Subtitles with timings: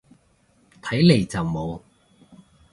[0.81, 1.79] 睇嚟就冇